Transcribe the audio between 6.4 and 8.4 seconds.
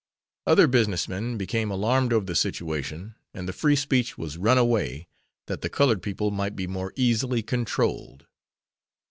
be more easily controlled.